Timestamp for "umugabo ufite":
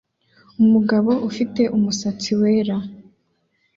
0.61-1.61